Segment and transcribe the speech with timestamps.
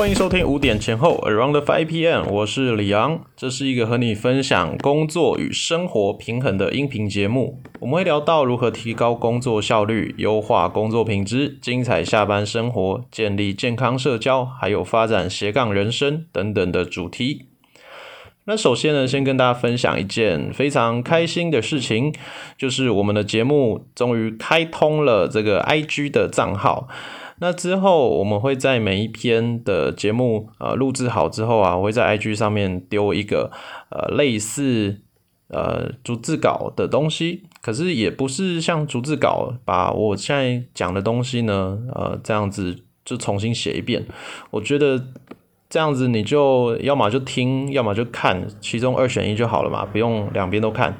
[0.00, 7.60] 欢迎收听五点前后 Around Five PM，我是李昂，这是一个和你分享工作与生活平衡的音频节目。
[7.80, 17.44] 我们会聊到如何提高工作效率、优化工作品质、精彩下班生活、建立健康社交，还有发展斜杠人生等等的主题。
[18.44, 22.14] 那首先呢，先跟大家分享一件非常开心的事情，
[22.56, 26.88] 就是我们的节目终于开通了这个 IG 的账号。
[27.40, 33.50] 那之后，我们会在每一篇的节目呃录制好之后啊，我会在 IG 上面丢一个
[33.88, 35.00] 呃类似
[35.48, 44.06] 呃逐字稿的东西，可是也不是像逐字稿把我现在讲的东西呢呃这样子就重新写一遍。
[44.50, 45.02] 我觉得
[45.70, 50.94] 这样子你就要么就听，要么就看，其中二选一就好了嘛，不用两边都看。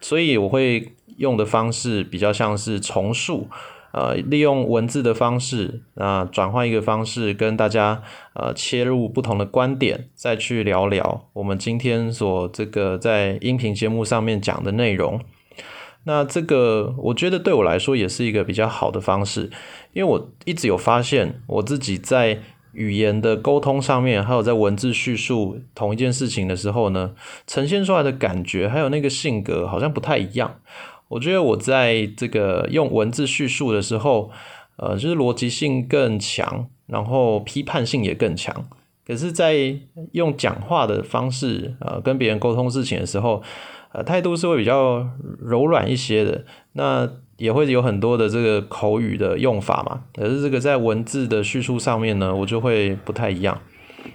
[0.00, 3.48] 所以我会用的方式比较像是重述。
[3.92, 8.02] 呃，利用文字的方式，那转换一个方式，跟大家
[8.34, 15.20] 呃切入不同的观点，再去聊聊我们今天所这个在音频节目上面讲的内容。
[16.04, 19.50] 那这个我觉得对我来说也是一个比较好的方式，
[19.92, 22.40] 因为我一直有发现我自己在
[22.72, 27.12] 语言的沟通上面，还有在文字叙述同一件事情的时候呢，
[27.46, 30.56] 呈现出来的感觉还有那个性格好像不太一样。
[31.12, 34.30] 我觉得我在这个用文字叙述的时候，
[34.76, 38.64] 呃，就是逻辑性更强，然后批判性也更强。
[39.06, 39.76] 可是，在
[40.12, 43.42] 用讲话的方式，呃，跟别人沟通事情的时候，
[43.92, 45.06] 呃，态度是会比较
[45.38, 46.46] 柔软一些的。
[46.72, 50.04] 那也会有很多的这个口语的用法嘛。
[50.14, 53.60] 可是这个在文字的叙述上面呢，我就会不太一样。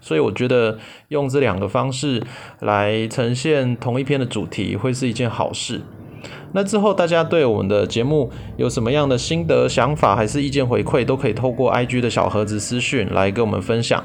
[0.00, 0.76] 所以我觉得
[1.08, 2.20] 用这两个方式
[2.58, 5.82] 来呈现同一篇的主题，会是一件好事。
[6.52, 14.04] 那之后，大家对我们的节目有什么样的心得、想法，还是意见回馈，都可以透过 IG 的小盒子私讯来跟我们分享。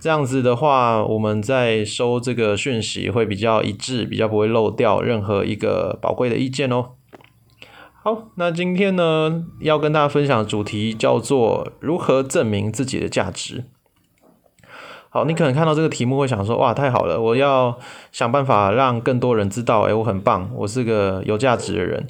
[0.00, 6.90] 这样子的话，我们在收这个讯息会比较一致，比较不会漏掉任何一个宝贵的意见哦。
[8.02, 13.64] 好，那今天呢，要跟大家分享的主题叫做如何证明自己的价值。
[15.14, 17.78] 好，你可能看到这个题目会想说，哇，太好了，我要
[18.10, 22.04] 想办法让更多人知道，诶，我很棒，我是个有价值的人。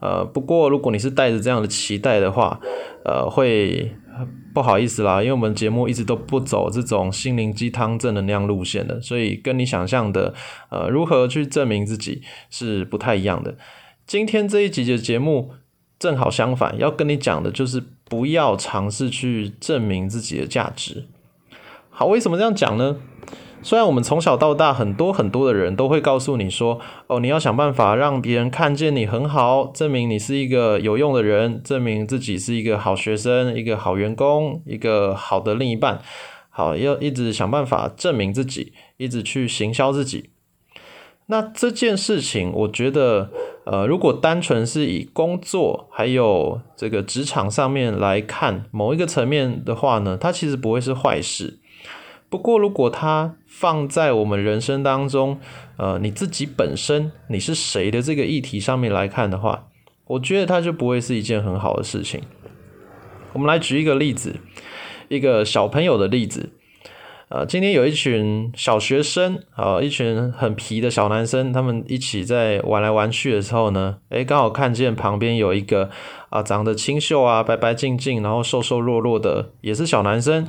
[0.00, 2.58] 呃，不过如果你是带着这样的期待的话，
[3.04, 3.94] 呃，会
[4.54, 10.32] 不好意思啦，因为我们节目一直都不走这种心灵鸡汤正能量路线的，所以跟你想象的，
[10.70, 13.54] 呃，如何去证明自己是不太一样的。
[14.06, 15.50] 今天这一集的节目
[15.98, 21.04] 正好相反，要跟你讲的就是不要尝试去证明自己的价值。
[22.00, 22.96] 好，为什么这样讲呢？
[23.60, 36.00] 虽然我们从小到大，很多很多的人都会告诉你说，哦，你要想办法让别人看见你很好，证明你是一个有用的人，证明自己是一个好学生、一个好员工、一个好的另一半。
[36.48, 40.30] 好，要一直想办法证明自己，一直去行销自己。
[41.26, 43.30] 那这件事情，我觉得，
[43.66, 51.59] 呃，如果单纯是以工作还有这个职场上面来看某一个层面的话呢，它其实不会是坏事。
[52.30, 55.40] 不过，如果它放在我们人生当中，
[55.76, 59.66] 呃，你自己本身你是谁的这个议题上面来看的话，
[60.06, 62.22] 我觉得它就不会是一件很好的事情。
[63.32, 64.36] 我们来举一个例子，
[65.08, 66.52] 一个小朋友的例子。
[67.30, 75.90] 呃，今天有一群小学生，啊，一群很皮的小男生，他们一起在玩来玩去的时候呢，诶，刚好看见旁边有一个
[76.28, 80.48] 啊，长得清秀啊，白白净净，然后瘦瘦弱弱的，也是小男生。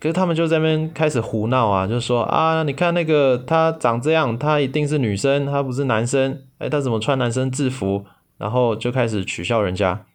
[0.00, 6.40] 可是他们就在那边开始胡闹啊，就说啊，你看那个他长这样，他一定是女生，他不是男生。
[6.56, 8.06] 哎，他怎么穿男生制服？
[8.38, 10.06] 然后就开始取笑人家。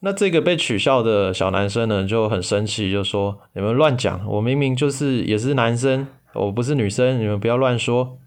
[0.00, 8.18] 那这个被取笑的小男生呢，就很生气，就说你们乱讲，我明明就是也是男生，我不是女生，你们不要乱说。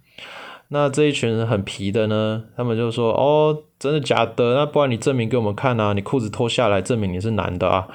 [0.68, 4.56] 那这一群人很皮的呢，他们就说哦，真的假的？
[4.56, 7.88] 那不然你证明给我们看啊，你裤子脱下来证明你是男的啊。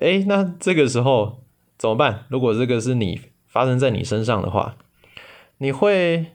[0.00, 1.45] 哎，那这个时候。
[1.78, 2.24] 怎么办？
[2.28, 4.76] 如果这个是你发生在你身上的话，
[5.58, 6.26] 你会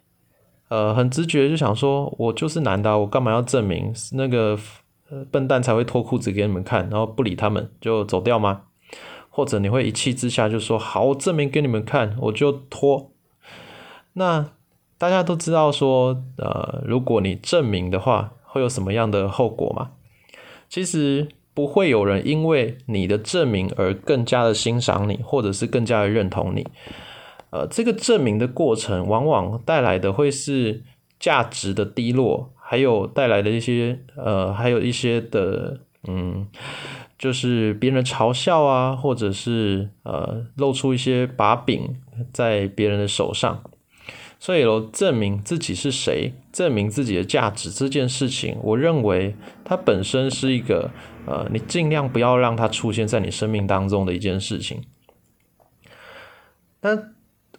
[0.70, 4.58] 呃很直觉就想说，我就是男的，我干嘛要证明那个
[5.32, 8.64] 笨蛋才会脱裤子给你们看，然后不理他们就走掉吗？
[9.30, 13.12] 或者你会一气之下就说，好，我证明给你们看，我就脱。
[14.14, 14.52] 那
[14.98, 19.92] 大家都知道说，呃，如果你证明的话，会有什么样的后果吗？
[20.70, 21.30] 其实。
[21.62, 26.66] 不会有人因为你的证明而更加的欣赏你，或者是更加的认同你。
[27.52, 30.82] 呃，这个证明的过程，往往带来的会是
[31.20, 36.48] 价值的低落，还有带来的一些呃，还有一些的嗯，
[37.20, 41.96] 就是别人嘲笑啊，或者是呃露出一些把柄
[42.34, 43.62] 在别人的手上。
[44.42, 50.90] 所以喽，证明自己是谁，证明自己的价值这件事情，我认为它本身是一个
[51.28, 54.82] 呃，你尽量不要让它出现在你生命当中的一件事情。
[56.82, 56.98] 那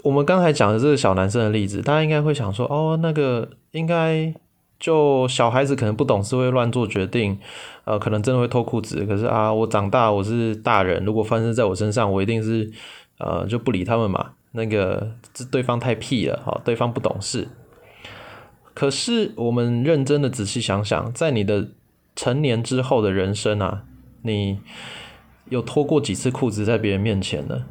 [0.03, 4.35] 我们刚才讲的这个小男生的例子，大家应该会想说，哦，那个应该
[4.81, 7.39] 就小孩子可能不懂事会乱做决定，
[7.85, 9.07] 呃，可能真的会脱裤子。
[9.07, 12.73] 可是啊，我长大我是大人，如果发生在我身上，我一定是
[13.19, 14.33] 呃就不理他们嘛。
[14.53, 17.49] 那个这对方太屁了，好，对方不懂事。
[18.75, 21.69] 可是我们认真的仔细想想，在你的
[22.17, 23.85] 成年之后的人生啊，
[24.23, 24.61] 你
[25.51, 27.65] 有脱过几次裤子在别人面前呢？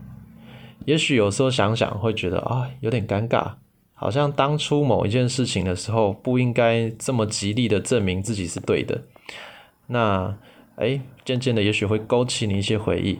[0.85, 3.53] 也许有时候想想会觉得啊，有点尴尬，
[3.93, 9.01] 好像当初某一件事情的时候不应该这么极力的证明自己是对的。
[9.87, 10.35] 那
[10.75, 13.19] 哎，渐渐的也许会勾起你一些回忆。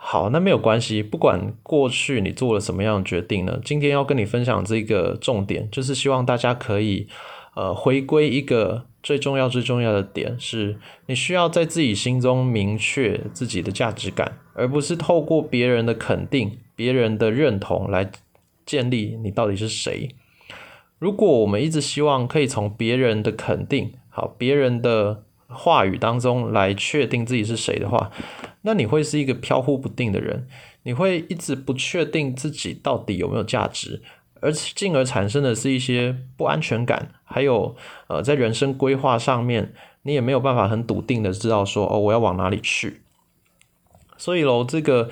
[0.00, 1.02] 好，那没有关系。
[1.02, 3.60] 不管过去你做了什么样的决定呢？
[3.64, 7.08] 今天要跟你分享这个重点，就是希望大家可以，
[7.54, 18.10] 呃，回归一个最重要、最重要的点，是你需要在自己心中明确自己的价值感，而不是透过别人的肯定、别人的认同来
[18.64, 20.14] 建立你到底是谁。
[21.00, 28.10] 如果我们一直希望可以从别人的肯定、好别人的话语当中来确定自己是谁的话，
[28.62, 30.46] 那你会是一个飘忽不定的人，
[30.82, 34.02] 你会一直不确定自己到底有没有价值，
[34.40, 37.74] 而进而产生的是一些不安全感，还有
[38.08, 39.72] 呃，在人生规划上面，
[40.02, 43.00] 你也没有办法很笃定的知道说哦，我要往哪里去。
[44.16, 45.10] 所以喽，这个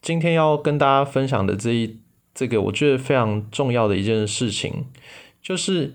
[0.00, 1.98] 今天要跟大家分享的这一
[2.34, 4.86] 这个，我觉得非常重要的一件事情，
[5.42, 5.94] 就是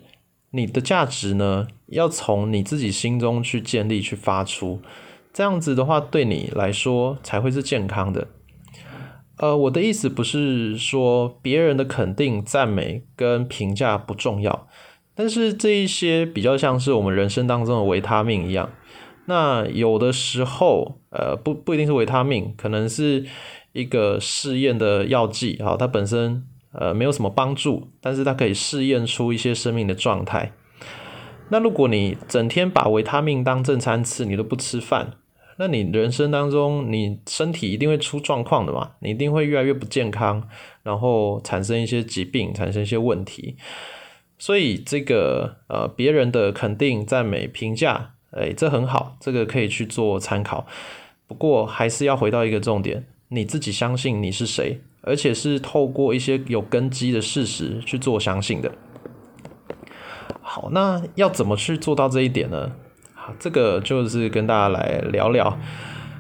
[0.52, 4.82] 你的价值呢，要从你自己心中去建立、去发出。
[5.34, 8.28] 这样子的话，对你来说才会是健康的。
[9.38, 14.68] 呃，我的意思不是说别人的肯定、赞美跟评价不重要，
[15.14, 18.70] 但是这一些比较像是我们人生当中的维他命一样。
[19.26, 23.26] 那有的时候，呃，不不一定是维他命，可能是
[23.74, 30.52] 一个试验的药剂啊，它本身呃没有什么帮助，但是它可以试验出一些生命的状态。
[31.50, 35.14] 那如果你整天把维他命当正餐吃，你都不吃饭。
[35.60, 38.92] 那你人生当中，你身体一定会出状况的嘛？
[39.00, 40.48] 你一定会越来越不健康，
[40.84, 43.56] 然后产生一些疾病，产生一些问题。
[44.38, 50.68] 所以这个呃，别人的肯定、赞美、评价，哎，这很好，这个可以去做参考。
[51.26, 58.72] 不过还是要回到一个重点，你自己相信你是谁，而且是透过一些有根基的事实去做相信的。
[60.42, 62.72] 好，那要怎么去做到这一点呢？
[63.14, 65.58] 好这个就是跟大家来聊聊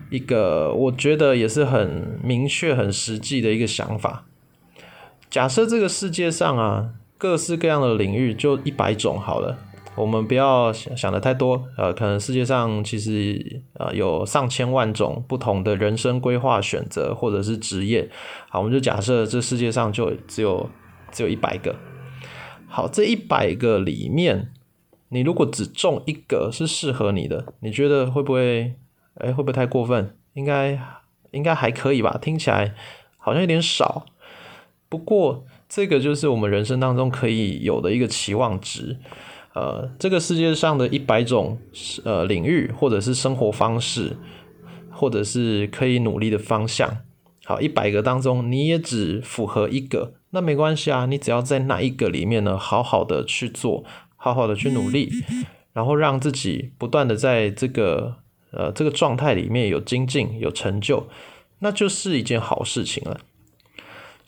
[0.09, 4.25] 一个我觉得也是很明确、很实际的一个想法。
[5.29, 9.57] 假设这个世界上啊，各式各样的领域就一百种好了，
[9.97, 11.67] 我们不要想想的太多。
[11.75, 18.09] 呃，可能世界上其实呃有上千万种不同的人生规划选择或者是职业。
[18.49, 20.69] 好，我们就假设这世界上就只有
[21.11, 21.75] 只有一百个。
[22.67, 24.51] 好，这一百个里面。
[25.09, 28.73] 你如果只中一个是适合你的，你觉得会不会？
[29.13, 30.17] 哎，会不会太过分？
[30.33, 30.77] 应该
[31.31, 32.19] 应该还可以吧？
[32.21, 32.75] 听起来
[33.17, 34.05] 好像有点少。
[34.89, 38.97] 不过这个就是我们人生当中可以有的一个期望值。
[39.57, 41.57] 呃，这个世界上的一百种
[42.03, 44.15] 呃领域，或者是生活方式，
[44.91, 46.97] 或者是可以努力的方向，
[47.45, 53.83] 好，一百个当中你也只符合一个，那没关系啊，你只要在那一个里面呢，好好的去做。
[54.19, 55.11] 好好的去努力，
[55.73, 58.15] 然后让自己不断的在这个
[58.51, 61.07] 呃这个状态里面有精进有成就，
[61.59, 63.19] 那就是一件好事情了。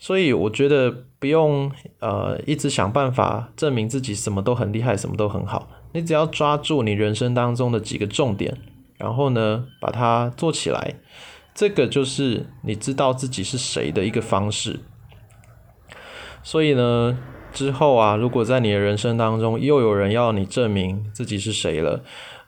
[0.00, 5.68] 所以我觉得不用呃一直想办法证明自己什么都很厉害，什么都很好。
[5.92, 8.58] 你只要抓住你人生当中的几个重点，
[8.96, 10.96] 然后呢把它做起来，
[11.54, 14.80] 这个就是你知道自己是谁的一个方式。
[16.42, 17.16] 所以呢。
[17.52, 22.00] 之后啊，如果在你的人生当中又有人要你证明自己是谁了，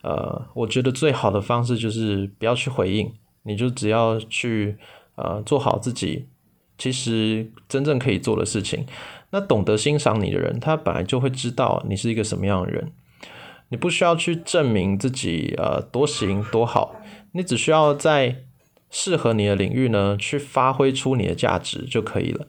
[0.03, 4.77] 呃，我觉得最好的方式就是不要去回应，你就只要去
[5.17, 6.29] 呃做好自己，
[6.83, 8.85] 其实真正可以做的事情。
[9.31, 12.91] 那懂得欣赏你的人，他本来就会知道你是一个什么样的人，
[13.69, 16.97] 你不需要去证明自己呃多行多好，
[17.35, 18.39] 你只需要在
[18.91, 22.49] 适合你的领域呢去发挥出你的价值就可以了。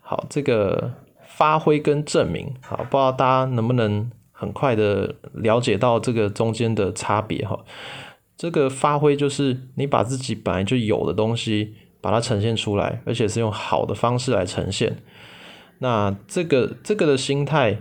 [0.00, 0.94] 好，这个。
[1.34, 7.58] 发挥跟证明，好，不知道大家能不能很快的了解到这个中间的差别哈？
[8.36, 14.98] 这个发挥就是你把自己本来就有的东西，把它呈现出来，而且是用好的方式来呈现。
[15.78, 17.78] 那这个这个的心态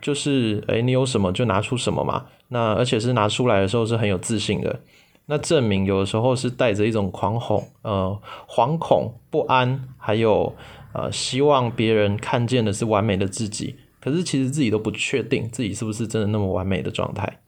[0.00, 2.26] 就是，哎，你有什么就拿出什么嘛。
[2.48, 4.78] 那而且是拿出来的时候是很有自信的。
[5.26, 10.54] 那证明有的时候是带着一种狂恐、呃惶恐、不安，还有
[10.92, 17.40] 呃希望别人看见的是完美的自己，可是其实自己都不确定自己是不是真的那么完美的状态。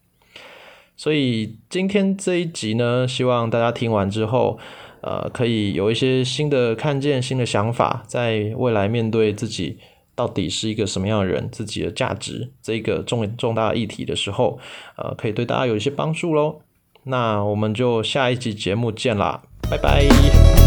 [0.96, 4.58] 所以今天这一集呢，希望大家听完之后，
[5.06, 9.78] 呃，可以有一些新的看见、新的想法，在未来面对自己
[10.16, 14.58] 到底是一个什么样的人、自己的价值这个重重大议题的时候，
[14.96, 16.60] 呃，可以对大家有一些帮助喽。
[17.04, 20.65] 那我们就下一集节目见啦，拜拜。